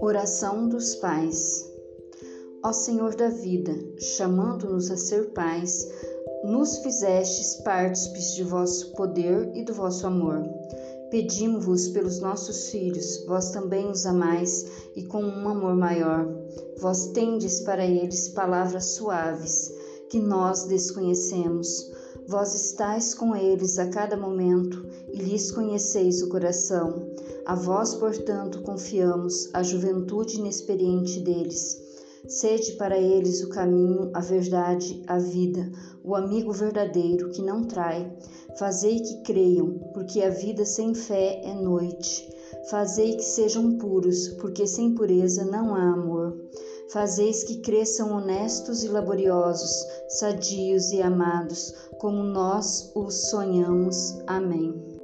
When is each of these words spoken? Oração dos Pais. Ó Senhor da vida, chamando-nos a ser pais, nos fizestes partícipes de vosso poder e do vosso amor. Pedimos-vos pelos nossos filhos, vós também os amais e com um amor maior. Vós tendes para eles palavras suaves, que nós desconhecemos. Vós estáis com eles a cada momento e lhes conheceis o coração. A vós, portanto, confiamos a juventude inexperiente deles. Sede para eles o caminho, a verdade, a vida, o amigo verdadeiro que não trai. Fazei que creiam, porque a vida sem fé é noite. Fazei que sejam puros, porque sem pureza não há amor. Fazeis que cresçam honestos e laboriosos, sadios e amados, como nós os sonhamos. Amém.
Oração 0.00 0.68
dos 0.68 0.96
Pais. 0.96 1.70
Ó 2.64 2.72
Senhor 2.72 3.14
da 3.14 3.28
vida, 3.28 3.72
chamando-nos 3.98 4.90
a 4.90 4.96
ser 4.96 5.30
pais, 5.32 5.88
nos 6.44 6.78
fizestes 6.78 7.62
partícipes 7.62 8.34
de 8.34 8.44
vosso 8.44 8.92
poder 8.92 9.50
e 9.54 9.64
do 9.64 9.74
vosso 9.74 10.06
amor. 10.06 10.42
Pedimos-vos 11.10 11.88
pelos 11.88 12.20
nossos 12.20 12.70
filhos, 12.70 13.24
vós 13.26 13.50
também 13.50 13.90
os 13.90 14.06
amais 14.06 14.66
e 14.96 15.04
com 15.04 15.22
um 15.22 15.48
amor 15.48 15.76
maior. 15.76 16.26
Vós 16.78 17.08
tendes 17.08 17.60
para 17.60 17.84
eles 17.84 18.28
palavras 18.30 18.86
suaves, 18.94 19.72
que 20.08 20.18
nós 20.18 20.64
desconhecemos. 20.64 22.01
Vós 22.26 22.54
estáis 22.54 23.14
com 23.14 23.34
eles 23.34 23.78
a 23.78 23.88
cada 23.88 24.16
momento 24.16 24.86
e 25.12 25.18
lhes 25.18 25.50
conheceis 25.50 26.22
o 26.22 26.28
coração. 26.28 27.10
A 27.44 27.54
vós, 27.54 27.94
portanto, 27.94 28.62
confiamos 28.62 29.50
a 29.52 29.62
juventude 29.62 30.38
inexperiente 30.38 31.20
deles. 31.20 31.80
Sede 32.28 32.72
para 32.74 32.96
eles 32.96 33.42
o 33.42 33.48
caminho, 33.48 34.10
a 34.14 34.20
verdade, 34.20 35.02
a 35.08 35.18
vida, 35.18 35.70
o 36.04 36.14
amigo 36.14 36.52
verdadeiro 36.52 37.30
que 37.30 37.42
não 37.42 37.64
trai. 37.64 38.16
Fazei 38.56 39.00
que 39.00 39.22
creiam, 39.22 39.78
porque 39.92 40.22
a 40.22 40.30
vida 40.30 40.64
sem 40.64 40.94
fé 40.94 41.40
é 41.44 41.52
noite. 41.54 42.30
Fazei 42.70 43.16
que 43.16 43.24
sejam 43.24 43.76
puros, 43.76 44.28
porque 44.40 44.66
sem 44.66 44.94
pureza 44.94 45.44
não 45.44 45.74
há 45.74 45.92
amor. 45.92 46.38
Fazeis 46.92 47.42
que 47.44 47.56
cresçam 47.62 48.12
honestos 48.12 48.84
e 48.84 48.88
laboriosos, 48.88 49.70
sadios 50.08 50.92
e 50.92 51.00
amados, 51.00 51.72
como 51.98 52.22
nós 52.22 52.92
os 52.94 53.30
sonhamos. 53.30 54.18
Amém. 54.26 55.00